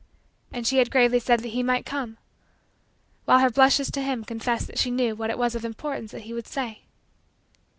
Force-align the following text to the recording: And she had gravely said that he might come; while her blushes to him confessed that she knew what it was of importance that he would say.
And 0.51 0.65
she 0.65 0.77
had 0.79 0.89
gravely 0.89 1.19
said 1.19 1.41
that 1.41 1.49
he 1.49 1.61
might 1.61 1.85
come; 1.85 2.17
while 3.25 3.37
her 3.37 3.51
blushes 3.51 3.91
to 3.91 4.01
him 4.01 4.23
confessed 4.25 4.65
that 4.65 4.79
she 4.79 4.89
knew 4.89 5.15
what 5.15 5.29
it 5.29 5.37
was 5.37 5.53
of 5.53 5.63
importance 5.63 6.09
that 6.11 6.21
he 6.23 6.33
would 6.33 6.47
say. 6.47 6.81